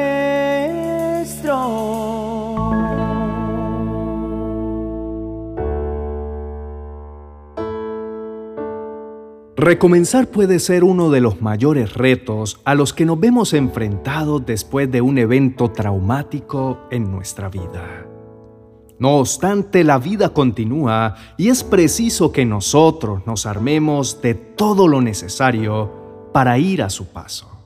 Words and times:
Recomenzar 9.54 10.29
puede 10.29 10.61
ser 10.61 10.82
uno 10.82 11.11
de 11.11 11.21
los 11.21 11.42
mayores 11.42 11.92
retos 11.92 12.58
a 12.64 12.74
los 12.74 12.95
que 12.95 13.04
nos 13.04 13.21
vemos 13.21 13.53
enfrentados 13.53 14.46
después 14.46 14.90
de 14.90 15.02
un 15.02 15.18
evento 15.18 15.70
traumático 15.70 16.78
en 16.90 17.12
nuestra 17.12 17.50
vida. 17.50 18.06
No 18.98 19.16
obstante, 19.16 19.84
la 19.84 19.98
vida 19.98 20.30
continúa 20.30 21.16
y 21.36 21.50
es 21.50 21.62
preciso 21.62 22.32
que 22.32 22.46
nosotros 22.46 23.26
nos 23.26 23.44
armemos 23.44 24.22
de 24.22 24.32
todo 24.32 24.88
lo 24.88 25.02
necesario 25.02 26.30
para 26.32 26.56
ir 26.56 26.82
a 26.82 26.88
su 26.88 27.08
paso. 27.08 27.57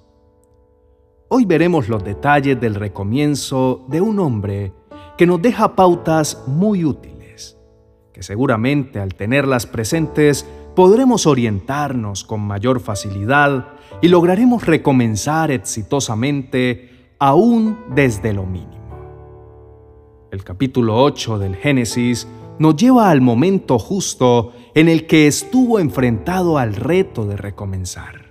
Hoy 1.34 1.46
veremos 1.46 1.88
los 1.88 2.04
detalles 2.04 2.60
del 2.60 2.74
recomienzo 2.74 3.86
de 3.88 4.02
un 4.02 4.18
hombre 4.18 4.74
que 5.16 5.27
nos 5.27 5.40
deja 5.40 5.74
pautas 5.74 6.45
muy 6.46 6.84
útiles, 6.84 7.56
que 8.12 8.23
seguramente 8.23 9.00
al 9.00 9.14
tenerlas 9.14 9.64
presentes 9.64 10.46
podremos 10.76 11.26
orientarnos 11.26 12.24
con 12.24 12.42
mayor 12.42 12.80
facilidad 12.80 13.68
y 14.02 14.09
lograremos 14.09 14.66
recomenzar 14.66 15.50
exitosamente 15.50 17.14
aún 17.18 17.78
desde 17.95 18.34
lo 18.34 18.45
mínimo. 18.45 20.28
El 20.30 20.45
capítulo 20.45 21.02
8 21.02 21.38
del 21.38 21.56
Génesis 21.56 22.28
nos 22.59 22.76
lleva 22.76 23.09
al 23.09 23.23
momento 23.23 23.78
justo 23.78 24.52
en 24.74 24.90
el 24.90 25.06
que 25.06 25.28
estuvo 25.28 25.78
enfrentado 25.78 26.59
al 26.59 26.74
reto 26.74 27.24
de 27.24 27.38
recomenzar. 27.38 28.21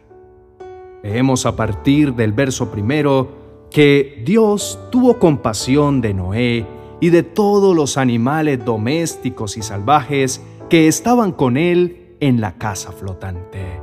Leemos 1.04 1.46
a 1.46 1.56
partir 1.56 2.14
del 2.14 2.34
verso 2.34 2.70
primero 2.70 3.42
que 3.72 4.22
Dios 4.26 4.80
tuvo 4.92 5.18
compasión 5.18 6.02
de 6.02 6.14
Noé 6.14 6.68
y 7.00 7.10
de 7.10 7.24
todos 7.24 7.76
los 7.76 7.98
animales 7.98 8.64
domésticos 8.64 9.58
y 9.58 9.64
salvajes 9.64 10.42
que 10.70 10.88
estaban 10.88 11.32
con 11.32 11.58
él 11.58 12.16
en 12.20 12.40
la 12.40 12.58
casa 12.58 12.92
flotante. 12.92 13.82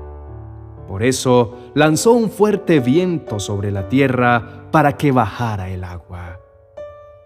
Por 0.87 1.03
eso 1.03 1.57
lanzó 1.75 2.13
un 2.13 2.31
fuerte 2.31 2.81
viento 2.81 3.41
sobre 3.41 3.73
la 3.73 3.89
tierra 3.89 4.69
para 4.71 4.97
que 4.97 5.11
bajara 5.11 5.69
el 5.69 5.85
agua. 5.85 6.41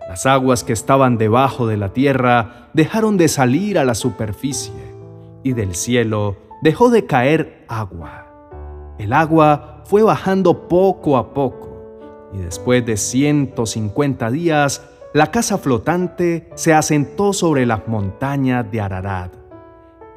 Las 0.08 0.26
aguas 0.26 0.64
que 0.64 0.72
estaban 0.72 1.16
debajo 1.18 1.66
de 1.66 1.76
la 1.76 1.92
tierra 1.92 2.70
dejaron 2.72 3.16
de 3.16 3.28
salir 3.28 3.78
a 3.78 3.84
la 3.84 3.94
superficie 3.94 4.72
y 5.44 5.52
del 5.52 5.74
cielo 5.74 6.36
dejó 6.62 6.90
de 6.90 7.06
caer 7.06 7.64
agua. 7.68 8.31
El 8.98 9.12
agua 9.12 9.82
fue 9.84 10.02
bajando 10.02 10.68
poco 10.68 11.16
a 11.16 11.34
poco 11.34 12.30
y 12.32 12.38
después 12.38 12.84
de 12.86 12.96
150 12.96 14.30
días 14.30 14.82
la 15.12 15.30
casa 15.30 15.58
flotante 15.58 16.48
se 16.54 16.72
asentó 16.72 17.32
sobre 17.32 17.66
las 17.66 17.86
montañas 17.88 18.70
de 18.70 18.80
Ararat 18.80 19.42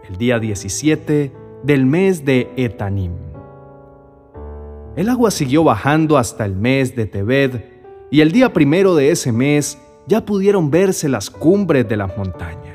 el 0.09 0.17
día 0.17 0.39
17 0.39 1.31
del 1.63 1.85
mes 1.85 2.25
de 2.25 2.51
Etanim. 2.57 3.13
El 4.95 5.09
agua 5.09 5.31
siguió 5.31 5.63
bajando 5.63 6.17
hasta 6.17 6.45
el 6.45 6.55
mes 6.55 6.95
de 6.95 7.05
Tebed, 7.05 7.61
y 8.11 8.21
el 8.21 8.31
día 8.31 8.53
primero 8.53 8.95
de 8.95 9.09
ese 9.09 9.31
mes 9.31 9.77
ya 10.07 10.23
pudieron 10.23 10.69
verse 10.69 11.09
las 11.09 11.29
cumbres 11.29 11.89
de 11.89 11.97
las 11.97 12.15
montañas. 12.17 12.74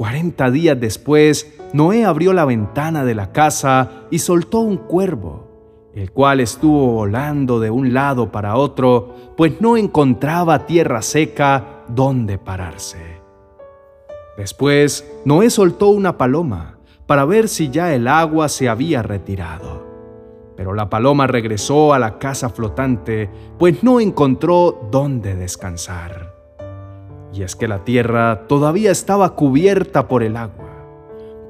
Cuarenta 0.00 0.50
días 0.50 0.80
después, 0.80 1.58
Noé 1.74 2.06
abrió 2.06 2.32
la 2.32 2.46
ventana 2.46 3.04
de 3.04 3.14
la 3.14 3.32
casa 3.32 4.06
y 4.10 4.20
soltó 4.20 4.60
un 4.60 4.78
cuervo, 4.78 5.90
el 5.94 6.10
cual 6.10 6.40
estuvo 6.40 6.92
volando 6.92 7.60
de 7.60 7.70
un 7.70 7.92
lado 7.92 8.32
para 8.32 8.56
otro, 8.56 9.14
pues 9.36 9.60
no 9.60 9.76
encontraba 9.76 10.64
tierra 10.64 11.02
seca 11.02 11.84
donde 11.86 12.38
pararse. 12.38 13.20
Después, 14.38 15.06
Noé 15.26 15.50
soltó 15.50 15.88
una 15.88 16.16
paloma 16.16 16.78
para 17.06 17.26
ver 17.26 17.46
si 17.46 17.68
ya 17.68 17.94
el 17.94 18.08
agua 18.08 18.48
se 18.48 18.70
había 18.70 19.02
retirado. 19.02 19.86
Pero 20.56 20.72
la 20.72 20.88
paloma 20.88 21.26
regresó 21.26 21.92
a 21.92 21.98
la 21.98 22.18
casa 22.18 22.48
flotante, 22.48 23.28
pues 23.58 23.84
no 23.84 24.00
encontró 24.00 24.88
dónde 24.90 25.36
descansar. 25.36 26.29
Y 27.32 27.42
es 27.42 27.56
que 27.56 27.68
la 27.68 27.84
tierra 27.84 28.46
todavía 28.48 28.90
estaba 28.90 29.34
cubierta 29.34 30.08
por 30.08 30.22
el 30.22 30.36
agua. 30.36 30.70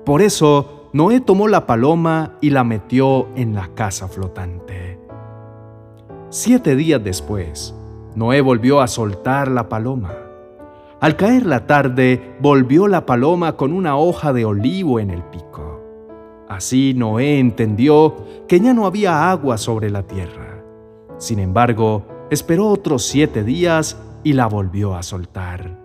Por 0.04 0.22
eso, 0.22 0.88
Noé 0.92 1.20
tomó 1.20 1.48
la 1.48 1.66
paloma 1.66 2.36
y 2.40 2.50
la 2.50 2.64
metió 2.64 3.28
en 3.36 3.54
la 3.54 3.68
casa 3.74 4.08
flotante. 4.08 4.98
Siete 6.28 6.76
días 6.76 7.02
después, 7.02 7.74
Noé 8.14 8.40
volvió 8.40 8.80
a 8.80 8.88
soltar 8.88 9.48
la 9.48 9.68
paloma 9.68 10.30
al 11.00 11.16
caer 11.16 11.46
la 11.46 11.66
tarde, 11.66 12.36
volvió 12.40 12.86
la 12.86 13.06
paloma 13.06 13.56
con 13.56 13.72
una 13.72 13.96
hoja 13.96 14.34
de 14.34 14.44
olivo 14.44 15.00
en 15.00 15.10
el 15.10 15.22
pico. 15.22 15.80
Así 16.46 16.92
Noé 16.94 17.38
entendió 17.38 18.16
que 18.46 18.60
ya 18.60 18.74
no 18.74 18.84
había 18.84 19.30
agua 19.30 19.56
sobre 19.56 19.88
la 19.88 20.02
tierra. 20.02 20.62
Sin 21.16 21.38
embargo, 21.38 22.04
esperó 22.30 22.68
otros 22.68 23.02
siete 23.06 23.44
días 23.44 23.96
y 24.24 24.32
la 24.32 24.46
volvió 24.46 24.94
a 24.94 25.02
soltar. 25.02 25.78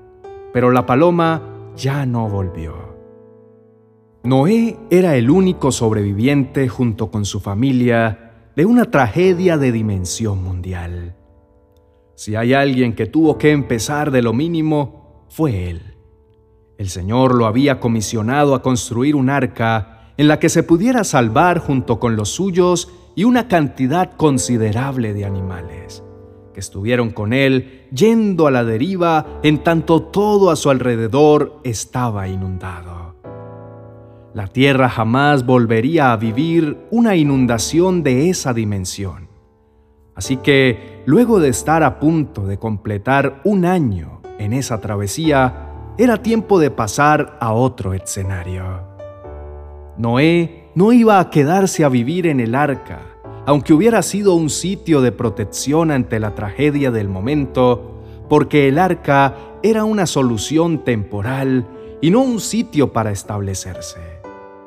Pero 0.54 0.72
la 0.72 0.86
paloma 0.86 1.42
ya 1.76 2.06
no 2.06 2.30
volvió. 2.30 2.96
Noé 4.24 4.78
era 4.90 5.16
el 5.16 5.30
único 5.30 5.72
sobreviviente 5.72 6.68
junto 6.68 7.12
con 7.12 7.26
su 7.26 7.40
familia 7.40 8.50
de 8.56 8.66
una 8.66 8.86
tragedia 8.86 9.58
de 9.58 9.72
dimensión 9.72 10.44
mundial. 10.44 11.16
Si 12.16 12.36
hay 12.36 12.54
alguien 12.54 12.96
que 12.96 13.06
tuvo 13.06 13.38
que 13.38 13.52
empezar 13.52 14.10
de 14.10 14.22
lo 14.22 14.34
mínimo, 14.34 15.26
fue 15.30 15.70
él. 15.70 15.96
El 16.78 16.90
Señor 16.90 17.36
lo 17.36 17.46
había 17.46 17.80
comisionado 17.80 18.56
a 18.56 18.62
construir 18.62 19.16
un 19.16 19.30
arca 19.30 20.14
en 20.18 20.28
la 20.28 20.40
que 20.40 20.50
se 20.50 20.64
pudiera 20.64 21.04
salvar 21.04 21.60
junto 21.60 22.00
con 22.00 22.16
los 22.16 22.30
suyos 22.30 22.90
y 23.16 23.26
una 23.26 23.48
cantidad 23.48 24.14
considerable 24.16 25.14
de 25.14 25.26
animales, 25.26 26.04
que 26.56 26.62
estuvieron 26.62 27.10
con 27.10 27.34
él 27.34 27.84
yendo 27.92 28.48
a 28.48 28.52
la 28.52 28.64
deriva 28.64 29.42
en 29.44 29.62
tanto 29.62 30.04
todo 30.04 30.52
a 30.52 30.56
su 30.56 30.70
alrededor 30.70 31.60
estaba 31.66 32.30
inundado. 32.30 33.18
La 34.34 34.48
tierra 34.48 34.88
jamás 34.88 35.46
volvería 35.46 36.14
a 36.14 36.16
vivir 36.16 36.78
una 36.92 37.18
inundación 37.18 38.04
de 38.04 38.30
esa 38.30 38.54
dimensión. 38.54 39.28
Así 40.16 40.38
que, 40.38 41.04
luego 41.06 41.42
de 41.42 41.50
estar 41.50 41.84
a 41.84 42.00
punto 42.00 42.48
de 42.48 42.58
completar 42.58 43.42
un 43.44 43.66
año 43.66 44.22
en 44.40 44.54
esa 44.54 44.80
travesía, 44.80 45.72
era 45.98 46.24
tiempo 46.24 46.58
de 46.58 46.72
pasar 46.72 47.38
a 47.42 47.52
otro 47.52 47.94
escenario. 47.94 48.64
Noé 49.98 50.70
no 50.74 50.94
iba 50.94 51.20
a 51.20 51.30
quedarse 51.30 51.84
a 51.84 51.90
vivir 51.90 52.28
en 52.28 52.40
el 52.40 52.56
arca, 52.56 53.02
aunque 53.46 53.74
hubiera 53.74 54.02
sido 54.02 54.36
un 54.36 54.50
sitio 54.50 55.02
de 55.02 55.12
protección 55.12 55.92
ante 55.92 56.20
la 56.20 56.36
tragedia 56.36 56.92
del 56.92 57.10
momento, 57.10 58.02
porque 58.30 58.68
el 58.68 58.80
arca 58.80 59.36
era 59.64 59.84
una 59.84 60.06
solución 60.06 60.84
temporal 60.84 61.68
y 62.02 62.12
no 62.12 62.22
un 62.22 62.40
sitio 62.40 62.92
para 62.92 63.12
establecerse. 63.12 64.00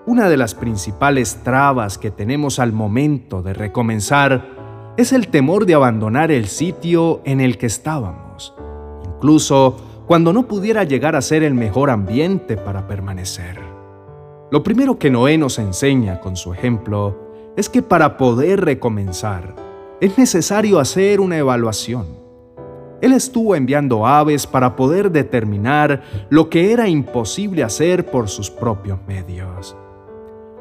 Una 0.07 0.29
de 0.29 0.37
las 0.37 0.55
principales 0.55 1.41
trabas 1.43 1.99
que 1.99 2.11
tenemos 2.11 2.59
al 2.59 2.73
momento 2.73 3.43
de 3.43 3.55
recomenzar 3.55 4.95
es 4.97 5.13
el 5.13 5.29
temor 5.29 5.67
de 5.67 5.75
abandonar 5.75 6.31
el 6.31 6.47
sitio 6.47 7.21
en 7.25 7.41
el 7.41 7.59
que 7.59 7.67
estábamos 7.67 8.55
incluso 9.19 9.77
cuando 10.07 10.33
no 10.33 10.47
pudiera 10.47 10.85
llegar 10.85 11.17
a 11.17 11.23
ser 11.23 11.43
el 11.43 11.53
mejor 11.53 11.91
ambiente 11.91 12.57
para 12.57 12.87
permanecer. 12.87 13.59
Lo 14.51 14.63
primero 14.63 14.97
que 14.97 15.11
Noé 15.11 15.37
nos 15.37 15.59
enseña 15.59 16.21
con 16.21 16.37
su 16.37 16.55
ejemplo 16.55 17.28
es 17.59 17.69
que 17.69 17.83
para 17.83 18.17
poder 18.17 18.65
recomenzar 18.65 19.57
es 20.01 20.17
necesario 20.17 20.79
hacer 20.79 21.19
una 21.19 21.39
evaluación. 21.39 22.07
Él 23.01 23.13
estuvo 23.13 23.57
enviando 23.57 24.07
aves 24.07 24.47
para 24.47 24.77
poder 24.77 25.11
determinar 25.11 26.05
lo 26.31 26.51
que 26.51 26.73
era 26.73 26.89
imposible 26.89 27.65
hacer 27.65 28.07
por 28.07 28.29
sus 28.29 28.49
propios 28.49 29.01
medios. 29.09 29.77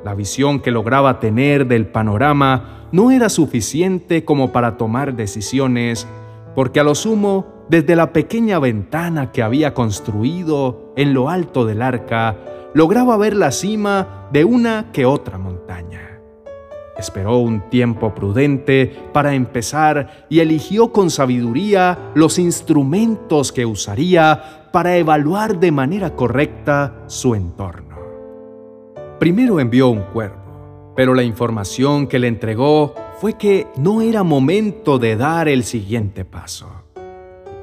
La 0.03 0.15
visión 0.15 0.59
que 0.59 0.71
lograba 0.71 1.19
tener 1.19 1.67
del 1.67 1.85
panorama 1.85 2.88
no 2.91 3.11
era 3.11 3.29
suficiente 3.29 4.25
como 4.25 4.51
para 4.51 4.75
tomar 4.75 5.15
decisiones, 5.15 6.07
porque 6.55 6.79
a 6.79 6.83
lo 6.83 6.95
sumo 6.95 7.45
desde 7.69 7.95
la 7.95 8.11
pequeña 8.11 8.57
ventana 8.57 9.31
que 9.31 9.44
había 9.44 9.75
construido 9.75 10.94
en 10.95 11.13
lo 11.13 11.29
alto 11.29 11.63
del 11.63 11.83
arca, 11.83 12.38
lograba 12.73 13.17
ver 13.17 13.35
la 13.35 13.51
cima 13.51 14.27
de 14.31 14.45
una 14.45 14.91
que 14.91 15.05
otra 15.05 15.38
montaña. 15.38 16.06
Esperó 16.97 17.38
un 17.38 17.69
tiempo 17.69 18.15
prudente 18.15 18.91
para 19.13 19.35
empezar 19.35 20.25
y 20.29 20.39
eligió 20.39 20.91
con 20.91 21.11
sabiduría 21.11 22.11
los 22.15 22.39
instrumentos 22.39 23.51
que 23.51 23.65
usaría 23.65 24.69
para 24.71 24.97
evaluar 24.97 25.59
de 25.59 25.71
manera 25.71 26.15
correcta 26.15 27.03
su 27.07 27.35
entorno. 27.35 27.97
Primero 29.19 29.59
envió 29.59 29.89
un 29.89 30.01
cuervo, 30.13 30.94
pero 30.95 31.13
la 31.13 31.23
información 31.23 32.07
que 32.07 32.19
le 32.19 32.27
entregó 32.27 32.95
fue 33.19 33.33
que 33.33 33.67
no 33.77 34.01
era 34.01 34.23
momento 34.23 34.99
de 34.99 35.15
dar 35.15 35.47
el 35.47 35.63
siguiente 35.63 36.25
paso, 36.25 36.67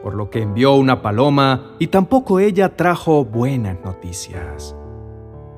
por 0.02 0.14
lo 0.14 0.30
que 0.30 0.42
envió 0.42 0.74
una 0.74 1.02
paloma 1.02 1.74
y 1.78 1.88
tampoco 1.88 2.40
ella 2.40 2.76
trajo 2.76 3.24
buenas 3.24 3.76
noticias. 3.84 4.76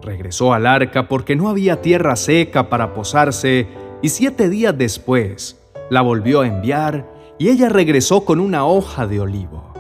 Regresó 0.06 0.54
al 0.54 0.66
arca 0.66 1.08
porque 1.08 1.34
no 1.34 1.48
había 1.48 1.82
tierra 1.82 2.14
seca 2.14 2.68
para 2.68 2.94
posarse 2.94 3.66
y 4.02 4.08
siete 4.10 4.48
días 4.48 4.78
después 4.78 5.60
la 5.90 6.00
volvió 6.00 6.42
a 6.42 6.46
enviar 6.46 7.12
y 7.38 7.48
ella 7.48 7.68
regresó 7.68 8.24
con 8.24 8.38
una 8.38 8.64
hoja 8.64 9.08
de 9.08 9.18
olivo. 9.18 9.74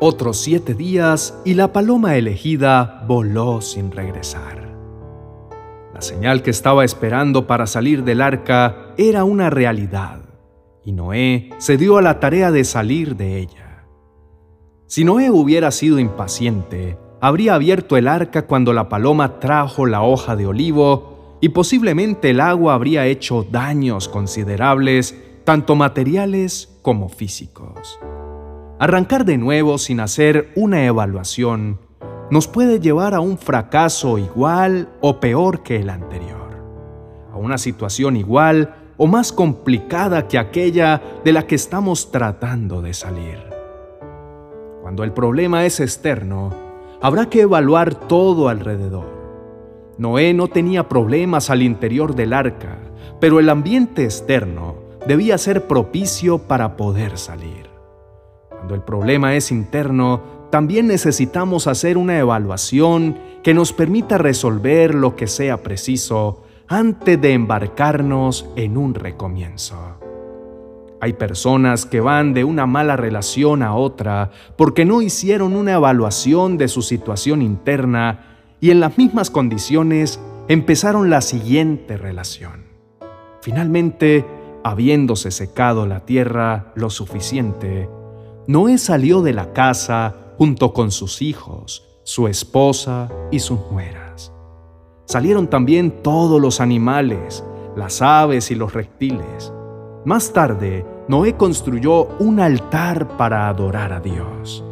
Otros 0.00 0.36
siete 0.36 0.74
días 0.74 1.40
y 1.46 1.54
la 1.54 1.72
paloma 1.72 2.16
elegida 2.16 3.04
voló 3.08 3.62
sin 3.62 3.90
regresar. 3.90 4.76
La 5.94 6.02
señal 6.02 6.42
que 6.42 6.50
estaba 6.50 6.84
esperando 6.84 7.46
para 7.46 7.66
salir 7.66 8.04
del 8.04 8.20
arca 8.20 8.92
era 8.98 9.24
una 9.24 9.48
realidad, 9.48 10.20
y 10.84 10.92
Noé 10.92 11.48
se 11.56 11.78
dio 11.78 11.96
a 11.96 12.02
la 12.02 12.20
tarea 12.20 12.50
de 12.50 12.64
salir 12.64 13.16
de 13.16 13.38
ella. 13.38 13.86
Si 14.86 15.04
Noé 15.04 15.30
hubiera 15.30 15.70
sido 15.70 15.98
impaciente, 15.98 16.98
habría 17.22 17.54
abierto 17.54 17.96
el 17.96 18.08
arca 18.08 18.46
cuando 18.46 18.72
la 18.72 18.88
paloma 18.88 19.38
trajo 19.38 19.86
la 19.86 20.02
hoja 20.02 20.34
de 20.34 20.44
olivo 20.44 21.38
y 21.40 21.50
posiblemente 21.50 22.30
el 22.30 22.40
agua 22.40 22.74
habría 22.74 23.06
hecho 23.06 23.46
daños 23.48 24.08
considerables, 24.08 25.16
tanto 25.44 25.76
materiales 25.76 26.76
como 26.82 27.08
físicos. 27.08 28.00
Arrancar 28.80 29.24
de 29.24 29.38
nuevo 29.38 29.78
sin 29.78 30.00
hacer 30.00 30.50
una 30.56 30.84
evaluación 30.84 31.78
nos 32.32 32.48
puede 32.48 32.80
llevar 32.80 33.14
a 33.14 33.20
un 33.20 33.38
fracaso 33.38 34.18
igual 34.18 34.88
o 35.00 35.20
peor 35.20 35.62
que 35.62 35.76
el 35.76 35.90
anterior, 35.90 36.60
a 37.32 37.36
una 37.36 37.56
situación 37.56 38.16
igual 38.16 38.74
o 38.96 39.06
más 39.06 39.30
complicada 39.30 40.26
que 40.26 40.38
aquella 40.38 41.00
de 41.24 41.32
la 41.32 41.46
que 41.46 41.54
estamos 41.54 42.10
tratando 42.10 42.82
de 42.82 42.94
salir. 42.94 43.38
Cuando 44.82 45.04
el 45.04 45.12
problema 45.12 45.64
es 45.64 45.78
externo, 45.78 46.71
habrá 47.02 47.28
que 47.28 47.42
evaluar 47.42 47.94
todo 47.94 48.48
alrededor. 48.48 49.04
Noé 49.98 50.32
no 50.32 50.48
tenía 50.48 50.88
problemas 50.88 51.50
al 51.50 51.62
interior 51.62 52.14
del 52.14 52.32
arca, 52.32 52.78
pero 53.20 53.40
el 53.40 53.50
ambiente 53.50 54.04
externo 54.04 54.76
debía 55.06 55.36
ser 55.36 55.66
propicio 55.66 56.38
para 56.38 56.76
poder 56.76 57.18
salir. 57.18 57.68
Cuando 58.48 58.74
el 58.74 58.82
problema 58.82 59.34
es 59.34 59.50
interno, 59.50 60.22
también 60.50 60.86
necesitamos 60.86 61.66
hacer 61.66 61.98
una 61.98 62.18
evaluación 62.18 63.18
que 63.42 63.54
nos 63.54 63.72
permita 63.72 64.18
resolver 64.18 64.94
lo 64.94 65.16
que 65.16 65.26
sea 65.26 65.62
preciso 65.62 66.42
antes 66.68 67.20
de 67.20 67.32
embarcarnos 67.32 68.48
en 68.54 68.76
un 68.76 68.94
recomienzo. 68.94 70.01
Hay 71.02 71.14
personas 71.14 71.84
que 71.84 72.00
van 72.00 72.32
de 72.32 72.44
una 72.44 72.64
mala 72.66 72.96
relación 72.96 73.64
a 73.64 73.74
otra 73.74 74.30
porque 74.56 74.84
no 74.84 75.02
hicieron 75.02 75.56
una 75.56 75.72
evaluación 75.72 76.58
de 76.58 76.68
su 76.68 76.80
situación 76.80 77.42
interna 77.42 78.38
y 78.60 78.70
en 78.70 78.78
las 78.78 78.96
mismas 78.98 79.28
condiciones 79.28 80.20
empezaron 80.46 81.10
la 81.10 81.20
siguiente 81.20 81.96
relación. 81.96 82.66
Finalmente, 83.40 84.24
habiéndose 84.62 85.32
secado 85.32 85.86
la 85.86 86.06
tierra 86.06 86.72
lo 86.76 86.88
suficiente, 86.88 87.90
Noé 88.46 88.78
salió 88.78 89.22
de 89.22 89.32
la 89.32 89.52
casa 89.52 90.14
junto 90.38 90.72
con 90.72 90.92
sus 90.92 91.20
hijos, 91.20 91.84
su 92.04 92.28
esposa 92.28 93.10
y 93.32 93.40
sus 93.40 93.58
nueras. 93.72 94.32
Salieron 95.06 95.48
también 95.48 96.00
todos 96.04 96.40
los 96.40 96.60
animales, 96.60 97.42
las 97.74 98.02
aves 98.02 98.52
y 98.52 98.54
los 98.54 98.72
reptiles. 98.72 99.52
Más 100.04 100.32
tarde, 100.32 100.84
Noé 101.08 101.34
construyó 101.36 102.06
un 102.20 102.38
altar 102.38 103.16
para 103.16 103.48
adorar 103.48 103.92
a 103.92 104.00
Dios. 104.00 104.64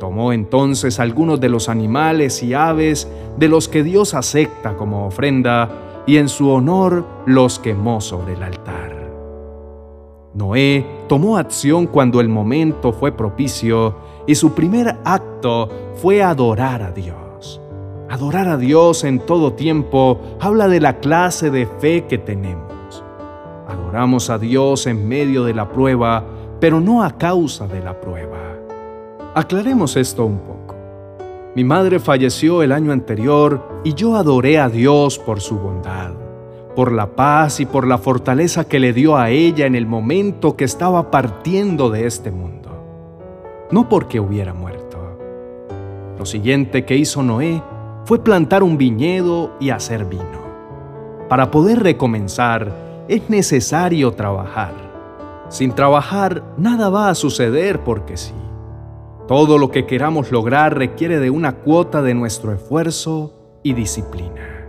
Tomó 0.00 0.32
entonces 0.32 0.98
algunos 0.98 1.40
de 1.40 1.48
los 1.48 1.68
animales 1.68 2.42
y 2.42 2.54
aves 2.54 3.08
de 3.36 3.48
los 3.48 3.68
que 3.68 3.84
Dios 3.84 4.14
acepta 4.14 4.76
como 4.76 5.06
ofrenda 5.06 5.70
y 6.06 6.16
en 6.16 6.28
su 6.28 6.50
honor 6.50 7.06
los 7.26 7.60
quemó 7.60 8.00
sobre 8.00 8.32
el 8.32 8.42
altar. 8.42 9.02
Noé 10.34 10.84
tomó 11.08 11.36
acción 11.36 11.86
cuando 11.86 12.20
el 12.20 12.28
momento 12.28 12.92
fue 12.92 13.12
propicio 13.12 13.94
y 14.26 14.34
su 14.34 14.54
primer 14.54 14.96
acto 15.04 15.68
fue 15.94 16.22
adorar 16.22 16.82
a 16.82 16.90
Dios. 16.90 17.60
Adorar 18.10 18.48
a 18.48 18.56
Dios 18.56 19.04
en 19.04 19.20
todo 19.20 19.52
tiempo 19.52 20.20
habla 20.40 20.66
de 20.66 20.80
la 20.80 20.98
clase 20.98 21.50
de 21.50 21.66
fe 21.66 22.06
que 22.08 22.18
tenemos. 22.18 22.71
Adoramos 23.92 24.30
a 24.30 24.38
Dios 24.38 24.86
en 24.86 25.06
medio 25.06 25.44
de 25.44 25.52
la 25.52 25.68
prueba, 25.68 26.24
pero 26.58 26.80
no 26.80 27.02
a 27.02 27.18
causa 27.18 27.66
de 27.66 27.84
la 27.84 28.00
prueba. 28.00 28.38
Aclaremos 29.34 29.98
esto 29.98 30.24
un 30.24 30.38
poco. 30.38 30.74
Mi 31.54 31.62
madre 31.62 32.00
falleció 32.00 32.62
el 32.62 32.72
año 32.72 32.90
anterior 32.90 33.82
y 33.84 33.92
yo 33.92 34.16
adoré 34.16 34.58
a 34.58 34.70
Dios 34.70 35.18
por 35.18 35.42
su 35.42 35.58
bondad 35.58 36.12
por 36.74 36.90
la 36.90 37.08
paz 37.08 37.60
y 37.60 37.66
por 37.66 37.86
la 37.86 37.98
fortaleza 37.98 38.64
que 38.64 38.80
le 38.80 38.94
dio 38.94 39.18
a 39.18 39.28
ella 39.28 39.66
en 39.66 39.74
el 39.74 39.84
momento 39.84 40.56
que 40.56 40.64
estaba 40.64 41.10
partiendo 41.10 41.90
de 41.90 42.06
este 42.06 42.30
mundo, 42.30 42.70
no 43.70 43.90
porque 43.90 44.20
hubiera 44.20 44.54
muerto. 44.54 44.96
Lo 46.18 46.24
siguiente 46.24 46.86
que 46.86 46.96
hizo 46.96 47.22
Noé 47.22 47.62
fue 48.06 48.24
plantar 48.24 48.62
un 48.62 48.78
viñedo 48.78 49.50
y 49.60 49.68
hacer 49.68 50.06
vino. 50.06 50.40
Para 51.28 51.50
poder 51.50 51.82
recomenzar 51.82 52.91
es 53.12 53.28
necesario 53.28 54.12
trabajar. 54.12 54.72
Sin 55.50 55.72
trabajar 55.72 56.42
nada 56.56 56.88
va 56.88 57.10
a 57.10 57.14
suceder 57.14 57.80
porque 57.80 58.16
sí. 58.16 58.32
Todo 59.28 59.58
lo 59.58 59.70
que 59.70 59.84
queramos 59.84 60.32
lograr 60.32 60.78
requiere 60.78 61.20
de 61.20 61.28
una 61.28 61.56
cuota 61.56 62.00
de 62.00 62.14
nuestro 62.14 62.54
esfuerzo 62.54 63.34
y 63.62 63.74
disciplina. 63.74 64.66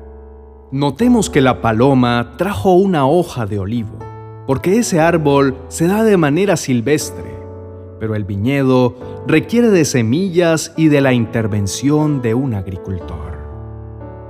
Notemos 0.71 1.29
que 1.29 1.39
la 1.39 1.61
paloma 1.61 2.33
trajo 2.37 2.73
una 2.73 3.07
hoja 3.07 3.45
de 3.45 3.59
olivo, 3.59 3.97
porque 4.45 4.77
ese 4.77 4.99
árbol 4.99 5.55
se 5.69 5.87
da 5.87 6.03
de 6.03 6.17
manera 6.17 6.57
silvestre, 6.57 7.31
pero 7.99 8.13
el 8.13 8.25
viñedo 8.25 8.95
requiere 9.25 9.69
de 9.69 9.85
semillas 9.85 10.73
y 10.75 10.89
de 10.89 10.99
la 10.99 11.13
intervención 11.13 12.21
de 12.21 12.33
un 12.33 12.55
agricultor. 12.55 13.37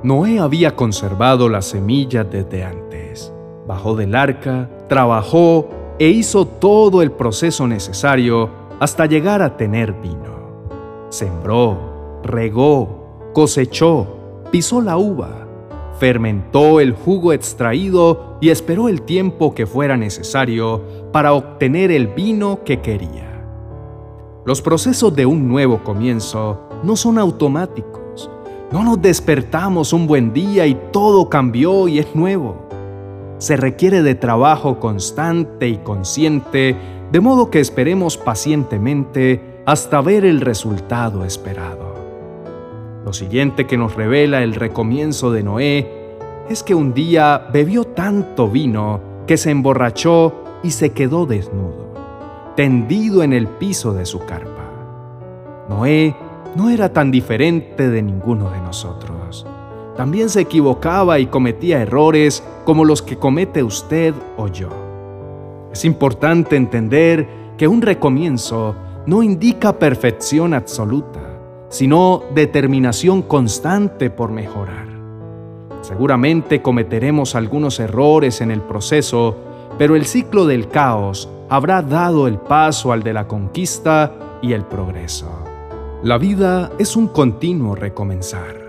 Noé 0.04 0.39
había 0.39 0.75
conservado 0.75 1.50
las 1.50 1.65
semillas 1.65 2.27
desde 2.30 2.63
antes. 2.63 3.33
Bajó 3.68 3.95
del 3.95 4.15
arca, 4.15 4.69
trabajó 4.89 5.69
e 6.00 6.07
hizo 6.10 6.45
todo 6.45 7.01
el 7.01 7.12
proceso 7.12 7.68
necesario 7.68 8.50
hasta 8.79 9.05
llegar 9.05 9.41
a 9.41 9.58
tener 9.58 9.93
vino. 9.93 11.08
Sembró, 11.10 12.20
regó, 12.24 13.32
cosechó, 13.34 14.08
pisó 14.51 14.82
la 14.82 14.98
uva 14.98 15.43
fermentó 16.03 16.82
el 16.82 16.93
jugo 16.93 17.32
extraído 17.32 18.38
y 18.41 18.50
esperó 18.50 18.89
el 18.89 19.03
tiempo 19.03 19.53
que 19.53 19.65
fuera 19.65 19.96
necesario 19.96 20.82
para 21.13 21.34
obtener 21.34 21.91
el 21.91 22.08
vino 22.08 22.63
que 22.65 22.82
quería. 22.82 23.41
Los 24.46 24.62
procesos 24.62 25.15
de 25.15 25.25
un 25.25 25.48
nuevo 25.48 25.82
comienzo 25.84 26.60
no 26.84 26.98
son 26.98 27.17
automáticos. 27.17 28.29
No 28.72 28.84
nos 28.84 29.01
despertamos 29.01 29.93
un 29.93 30.08
buen 30.08 30.34
día 30.34 30.65
y 30.65 30.75
todo 30.91 31.29
cambió 31.29 31.88
y 31.88 32.00
es 32.00 32.13
nuevo. 32.15 32.62
Se 33.38 33.58
requiere 33.58 34.02
de 34.02 34.16
trabajo 34.16 34.80
constante 34.80 35.68
y 35.68 35.78
consciente, 35.78 36.75
de 37.12 37.20
modo 37.20 37.50
que 37.50 37.60
esperemos 37.60 38.18
pacientemente 38.18 39.62
hasta 39.66 40.02
ver 40.02 40.25
el 40.25 40.42
resultado 40.42 41.25
esperado. 41.25 41.94
Lo 43.06 43.13
siguiente 43.13 43.68
que 43.68 43.78
nos 43.78 43.96
revela 43.96 44.44
el 44.44 44.56
recomienzo 44.56 45.32
de 45.32 45.44
Noé 45.44 46.18
es 46.50 46.63
que 46.63 46.75
un 46.75 46.94
día 46.94 47.48
bebió 47.52 47.86
tanto 47.86 48.50
vino 48.50 49.02
que 49.28 49.38
se 49.38 49.52
emborrachó 49.52 50.34
y 50.63 50.72
se 50.72 50.92
quedó 50.92 51.25
desnudo, 51.25 51.94
tendido 52.56 53.24
en 53.24 53.34
el 53.34 53.48
piso 53.48 53.94
de 53.94 54.06
su 54.06 54.20
carpa. 54.20 54.63
Noé 55.70 56.16
no 56.56 56.70
era 56.70 56.92
tan 56.94 57.12
diferente 57.12 57.90
de 57.90 58.02
ninguno 58.02 58.50
de 58.52 58.62
nosotros. 58.62 59.23
También 59.95 60.29
se 60.29 60.41
equivocaba 60.41 61.19
y 61.19 61.27
cometía 61.27 61.81
errores 61.81 62.43
como 62.65 62.85
los 62.85 63.01
que 63.01 63.17
comete 63.17 63.63
usted 63.63 64.13
o 64.38 64.47
yo. 64.47 64.69
Es 65.71 65.85
importante 65.85 66.55
entender 66.55 67.27
que 67.57 67.67
un 67.67 67.81
recomienzo 67.81 68.75
no 69.05 69.21
indica 69.21 69.77
perfección 69.77 70.53
absoluta 70.53 71.33
sino 71.73 72.21
determinación 72.35 73.23
constante 73.23 74.12
por 74.12 74.29
mejorar. 74.29 74.85
Seguramente 75.81 76.62
cometeremos 76.62 77.33
algunos 77.33 77.79
errores 77.79 78.41
en 78.41 78.51
el 78.51 78.62
proceso, 78.62 79.35
pero 79.79 79.95
el 79.95 80.05
ciclo 80.05 80.45
del 80.45 80.67
caos 80.67 81.27
habrá 81.50 81.81
dado 81.81 82.27
el 82.27 82.38
paso 82.38 82.91
al 82.91 83.01
de 83.01 83.13
la 83.13 83.27
conquista 83.27 84.12
y 84.43 84.53
el 84.53 84.65
progreso. 84.65 85.27
La 86.03 86.19
vida 86.19 86.71
es 86.77 86.95
un 86.95 87.07
continuo 87.07 87.73
recomenzar, 87.73 88.62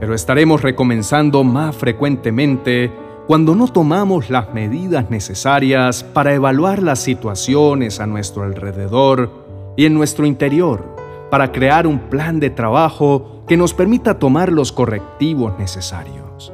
pero 0.00 0.14
estaremos 0.14 0.62
recomenzando 0.62 1.44
más 1.44 1.76
frecuentemente 1.76 2.90
cuando 3.26 3.54
no 3.54 3.68
tomamos 3.68 4.30
las 4.30 4.52
medidas 4.54 5.10
necesarias 5.10 6.02
para 6.02 6.34
evaluar 6.34 6.82
las 6.82 7.00
situaciones 7.00 8.00
a 8.00 8.06
nuestro 8.06 8.42
alrededor 8.42 9.30
y 9.76 9.84
en 9.84 9.94
nuestro 9.94 10.26
interior, 10.26 10.96
para 11.30 11.52
crear 11.52 11.86
un 11.86 12.00
plan 12.00 12.40
de 12.40 12.50
trabajo 12.50 13.44
que 13.46 13.56
nos 13.56 13.74
permita 13.74 14.18
tomar 14.18 14.50
los 14.50 14.72
correctivos 14.72 15.56
necesarios. 15.58 16.52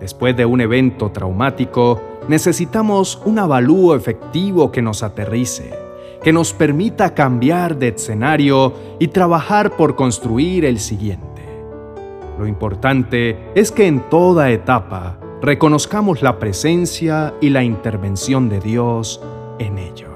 Después 0.00 0.36
de 0.36 0.44
un 0.44 0.60
evento 0.60 1.10
traumático, 1.10 2.02
necesitamos 2.28 3.22
un 3.24 3.38
avalúo 3.38 3.94
efectivo 3.94 4.70
que 4.72 4.82
nos 4.82 5.02
aterrice, 5.02 5.72
que 6.22 6.32
nos 6.32 6.52
permita 6.52 7.14
cambiar 7.14 7.78
de 7.78 7.88
escenario 7.88 8.74
y 8.98 9.08
trabajar 9.08 9.76
por 9.76 9.94
construir 9.94 10.64
el 10.64 10.80
siguiente. 10.80 11.33
Importante 12.46 13.50
es 13.54 13.72
que 13.72 13.86
en 13.86 14.08
toda 14.08 14.50
etapa 14.50 15.18
reconozcamos 15.42 16.22
la 16.22 16.38
presencia 16.38 17.34
y 17.40 17.50
la 17.50 17.62
intervención 17.62 18.48
de 18.48 18.60
Dios 18.60 19.20
en 19.58 19.78
ello. 19.78 20.08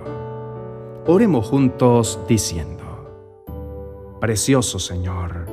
Oremos 1.06 1.46
juntos 1.46 2.18
diciendo, 2.28 2.78
Precioso 4.20 4.78
Señor, 4.78 5.46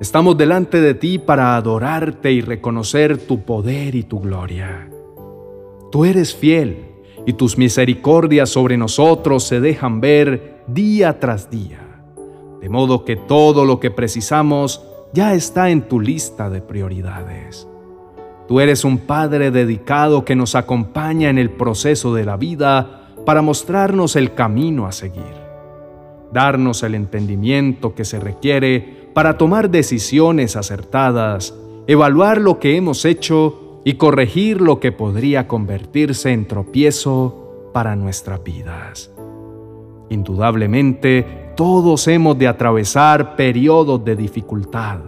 estamos 0.00 0.36
delante 0.36 0.80
de 0.80 0.94
ti 0.94 1.18
para 1.18 1.56
adorarte 1.56 2.32
y 2.32 2.40
reconocer 2.40 3.18
tu 3.18 3.42
poder 3.42 3.94
y 3.94 4.02
tu 4.02 4.20
gloria. 4.20 4.90
Tú 5.90 6.04
eres 6.04 6.34
fiel 6.34 6.88
y 7.24 7.34
tus 7.34 7.56
misericordias 7.56 8.50
sobre 8.50 8.76
nosotros 8.76 9.44
se 9.44 9.60
dejan 9.60 10.00
ver 10.00 10.62
día 10.66 11.18
tras 11.20 11.50
día, 11.50 12.02
de 12.60 12.68
modo 12.68 13.04
que 13.04 13.16
todo 13.16 13.64
lo 13.64 13.80
que 13.80 13.90
precisamos 13.90 14.87
ya 15.12 15.34
está 15.34 15.70
en 15.70 15.82
tu 15.82 16.00
lista 16.00 16.50
de 16.50 16.60
prioridades. 16.60 17.68
Tú 18.46 18.60
eres 18.60 18.84
un 18.84 18.98
Padre 18.98 19.50
dedicado 19.50 20.24
que 20.24 20.36
nos 20.36 20.54
acompaña 20.54 21.28
en 21.28 21.38
el 21.38 21.50
proceso 21.50 22.14
de 22.14 22.24
la 22.24 22.36
vida 22.36 23.12
para 23.26 23.42
mostrarnos 23.42 24.16
el 24.16 24.34
camino 24.34 24.86
a 24.86 24.92
seguir, 24.92 25.34
darnos 26.32 26.82
el 26.82 26.94
entendimiento 26.94 27.94
que 27.94 28.04
se 28.04 28.18
requiere 28.18 29.10
para 29.12 29.36
tomar 29.36 29.68
decisiones 29.68 30.56
acertadas, 30.56 31.54
evaluar 31.86 32.40
lo 32.40 32.58
que 32.58 32.76
hemos 32.76 33.04
hecho 33.04 33.80
y 33.84 33.94
corregir 33.94 34.60
lo 34.60 34.80
que 34.80 34.92
podría 34.92 35.46
convertirse 35.48 36.32
en 36.32 36.46
tropiezo 36.46 37.70
para 37.74 37.96
nuestras 37.96 38.42
vidas. 38.42 39.10
Indudablemente, 40.10 41.47
todos 41.58 42.06
hemos 42.06 42.38
de 42.38 42.46
atravesar 42.46 43.34
periodos 43.34 44.04
de 44.04 44.14
dificultad, 44.14 45.00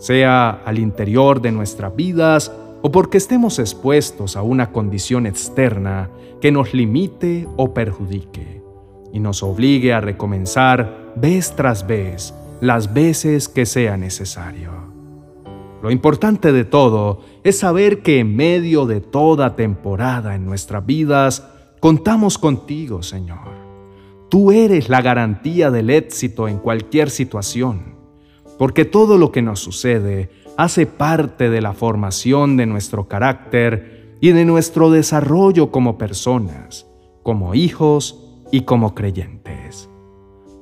sea 0.00 0.60
al 0.64 0.80
interior 0.80 1.40
de 1.40 1.52
nuestras 1.52 1.94
vidas 1.94 2.50
o 2.82 2.90
porque 2.90 3.18
estemos 3.18 3.60
expuestos 3.60 4.34
a 4.36 4.42
una 4.42 4.72
condición 4.72 5.26
externa 5.26 6.10
que 6.40 6.50
nos 6.50 6.74
limite 6.74 7.46
o 7.54 7.72
perjudique 7.72 8.64
y 9.12 9.20
nos 9.20 9.44
obligue 9.44 9.92
a 9.92 10.00
recomenzar 10.00 11.12
vez 11.14 11.54
tras 11.54 11.86
vez 11.86 12.34
las 12.60 12.92
veces 12.92 13.48
que 13.48 13.64
sea 13.64 13.96
necesario. 13.96 14.72
Lo 15.84 15.92
importante 15.92 16.50
de 16.50 16.64
todo 16.64 17.20
es 17.44 17.60
saber 17.60 18.02
que 18.02 18.18
en 18.18 18.34
medio 18.34 18.86
de 18.86 19.00
toda 19.00 19.54
temporada 19.54 20.34
en 20.34 20.46
nuestras 20.46 20.84
vidas 20.84 21.46
contamos 21.78 22.38
contigo, 22.38 23.04
Señor. 23.04 23.65
Tú 24.36 24.52
eres 24.52 24.90
la 24.90 25.00
garantía 25.00 25.70
del 25.70 25.88
éxito 25.88 26.46
en 26.46 26.58
cualquier 26.58 27.08
situación, 27.08 27.94
porque 28.58 28.84
todo 28.84 29.16
lo 29.16 29.32
que 29.32 29.40
nos 29.40 29.60
sucede 29.60 30.28
hace 30.58 30.84
parte 30.84 31.48
de 31.48 31.62
la 31.62 31.72
formación 31.72 32.58
de 32.58 32.66
nuestro 32.66 33.08
carácter 33.08 34.18
y 34.20 34.32
de 34.32 34.44
nuestro 34.44 34.90
desarrollo 34.90 35.70
como 35.70 35.96
personas, 35.96 36.86
como 37.22 37.54
hijos 37.54 38.22
y 38.52 38.60
como 38.66 38.94
creyentes. 38.94 39.88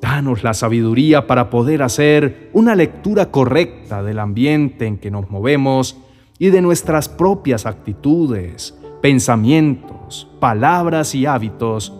Danos 0.01 0.45
la 0.45 0.55
sabiduría 0.55 1.27
para 1.27 1.51
poder 1.51 1.83
hacer 1.83 2.51
una 2.53 2.77
lectura 2.77 3.33
correcta 3.33 4.05
del 4.05 4.21
ambiente 4.21 4.87
en 4.87 4.99
que 4.99 5.11
nos 5.11 5.31
movemos 5.31 5.97
y 6.39 6.51
de 6.51 6.63
nuestras 6.63 7.09
propias 7.09 7.67
actitudes, 7.67 8.79
pensamientos, 9.03 10.29
palabras 10.39 11.17
y 11.17 11.27
hábitos, 11.27 11.93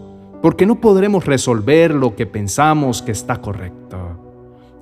porque 0.45 0.67
no 0.67 0.79
podremos 0.79 1.25
resolver 1.25 1.95
lo 1.95 2.17
que 2.17 2.27
pensamos 2.27 3.01
que 3.01 3.13
está 3.13 3.41
correcto 3.41 3.95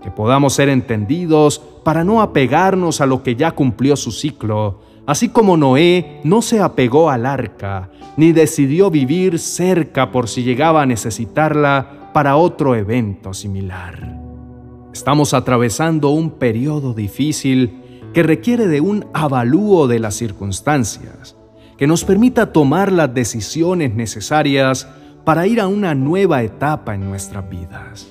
que 0.02 0.10
podamos 0.10 0.54
ser 0.54 0.68
entendidos 0.68 1.62
para 1.84 2.02
no 2.02 2.20
apegarnos 2.20 3.00
a 3.00 3.06
lo 3.06 3.22
que 3.22 3.36
ya 3.36 3.52
cumplió 3.52 3.94
su 3.94 4.10
ciclo, 4.10 4.80
así 5.06 5.28
como 5.28 5.56
Noé 5.56 6.20
no 6.24 6.42
se 6.42 6.58
apegó 6.58 7.10
al 7.10 7.26
arca, 7.26 7.92
ni 8.16 8.32
decidió 8.32 8.90
vivir 8.90 9.38
cerca 9.38 10.10
por 10.10 10.28
si 10.28 10.42
llegaba 10.42 10.82
a 10.82 10.86
necesitarla 10.86 12.10
para 12.12 12.34
otro 12.34 12.74
evento 12.74 13.32
similar. 13.32 14.18
Estamos 14.92 15.32
atravesando 15.32 16.08
un 16.08 16.30
periodo 16.30 16.92
difícil 16.92 18.00
que 18.12 18.24
requiere 18.24 18.66
de 18.66 18.80
un 18.80 19.06
avalúo 19.14 19.86
de 19.86 20.00
las 20.00 20.16
circunstancias, 20.16 21.36
que 21.78 21.86
nos 21.86 22.04
permita 22.04 22.52
tomar 22.52 22.90
las 22.90 23.14
decisiones 23.14 23.94
necesarias 23.94 24.88
para 25.24 25.46
ir 25.46 25.60
a 25.60 25.68
una 25.68 25.94
nueva 25.94 26.42
etapa 26.42 26.94
en 26.94 27.08
nuestras 27.08 27.48
vidas. 27.48 28.08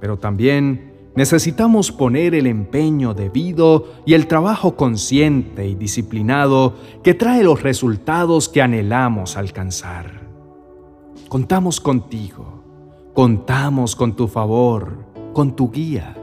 Pero 0.00 0.18
también 0.18 0.92
necesitamos 1.14 1.90
poner 1.90 2.34
el 2.34 2.46
empeño 2.46 3.14
debido 3.14 3.86
y 4.04 4.14
el 4.14 4.26
trabajo 4.26 4.76
consciente 4.76 5.66
y 5.66 5.74
disciplinado 5.74 6.74
que 7.02 7.14
trae 7.14 7.42
los 7.42 7.62
resultados 7.62 8.48
que 8.48 8.62
anhelamos 8.62 9.36
alcanzar. 9.36 10.26
Contamos 11.28 11.80
contigo, 11.80 12.62
contamos 13.14 13.96
con 13.96 14.14
tu 14.14 14.28
favor, 14.28 15.06
con 15.32 15.56
tu 15.56 15.70
guía. 15.70 16.16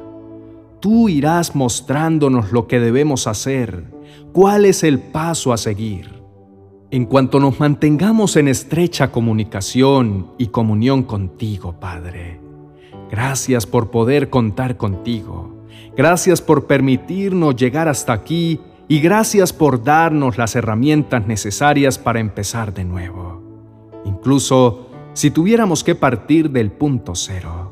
Tú 0.80 1.10
irás 1.10 1.56
mostrándonos 1.56 2.52
lo 2.52 2.68
que 2.68 2.80
debemos 2.80 3.26
hacer, 3.26 3.92
cuál 4.32 4.66
es 4.66 4.84
el 4.84 5.00
paso 5.00 5.52
a 5.52 5.58
seguir. 5.58 6.23
En 6.94 7.06
cuanto 7.06 7.40
nos 7.40 7.60
mantengamos 7.60 8.36
en 8.36 8.48
estrecha 8.48 9.12
comunicación 9.12 10.28
y 10.38 10.50
comunión 10.50 11.02
contigo, 11.02 11.74
Padre, 11.80 12.40
Gracias 13.10 13.66
por 13.66 13.90
poder 13.90 14.30
contar 14.30 14.78
contigo. 14.78 15.66
Gracias 15.98 16.40
por 16.40 16.68
permitirnos 16.68 17.56
llegar 17.56 17.88
hasta 17.88 18.14
aquí 18.14 18.60
y 18.88 19.00
gracias 19.00 19.52
por 19.52 19.84
darnos 19.84 20.38
las 20.38 20.56
herramientas 20.56 21.26
necesarias 21.26 21.98
para 21.98 22.20
empezar 22.20 22.76
de 22.76 22.84
nuevo. 22.84 23.42
Incluso 24.06 24.88
si 25.14 25.32
tuviéramos 25.32 25.84
que 25.84 25.96
partir 25.96 26.52
del 26.52 26.72
punto 26.72 27.16
cero. 27.16 27.72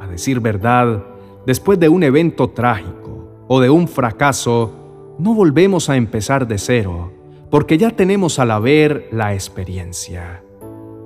A 0.00 0.06
decir 0.06 0.38
verdad, 0.38 1.02
después 1.44 1.80
de 1.80 1.88
un 1.88 2.04
evento 2.04 2.50
trágico 2.50 3.44
o 3.48 3.60
de 3.60 3.70
un 3.70 3.88
fracaso, 3.88 5.16
no 5.18 5.34
volvemos 5.34 5.90
a 5.90 5.96
empezar 5.96 6.46
de 6.46 6.58
cero, 6.58 7.21
porque 7.52 7.76
ya 7.76 7.90
tenemos 7.90 8.38
al 8.38 8.50
haber 8.50 9.10
la 9.12 9.34
experiencia. 9.34 10.42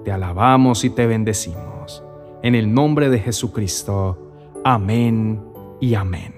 Te 0.05 0.13
alabamos 0.13 0.85
y 0.85 0.91
te 0.91 1.05
bendecimos. 1.05 2.05
En 2.41 2.55
el 2.55 2.73
nombre 2.73 3.11
de 3.11 3.19
Jesucristo. 3.19 4.33
Amén 4.63 5.43
y 5.81 5.97
amén. 5.97 6.36